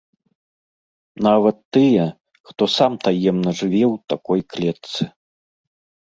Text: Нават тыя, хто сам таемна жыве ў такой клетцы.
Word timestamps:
Нават 1.25 1.57
тыя, 1.75 2.05
хто 2.51 2.63
сам 2.77 2.95
таемна 3.05 3.51
жыве 3.59 3.83
ў 3.93 4.13
такой 4.15 4.39
клетцы. 4.55 5.03